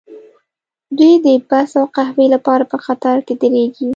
[0.97, 3.89] دوی د بس او قهوې لپاره په قطار کې دریږي